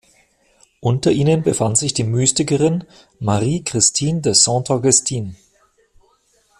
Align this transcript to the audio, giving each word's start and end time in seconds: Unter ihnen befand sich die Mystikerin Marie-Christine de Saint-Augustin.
Unter 0.79 1.11
ihnen 1.11 1.43
befand 1.43 1.77
sich 1.77 1.93
die 1.93 2.03
Mystikerin 2.03 2.85
Marie-Christine 3.19 4.21
de 4.21 4.33
Saint-Augustin. 4.33 5.35